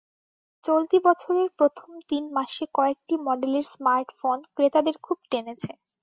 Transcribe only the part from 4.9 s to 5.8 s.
খুব টেনেছে।